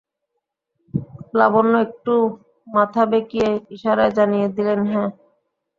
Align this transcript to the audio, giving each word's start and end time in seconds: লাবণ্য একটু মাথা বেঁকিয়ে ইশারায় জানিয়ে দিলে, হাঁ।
লাবণ্য 1.33 1.73
একটু 1.87 2.13
মাথা 2.67 3.03
বেঁকিয়ে 3.11 3.49
ইশারায় 3.75 4.13
জানিয়ে 4.17 4.47
দিলে, 4.55 4.73
হাঁ। 4.91 5.09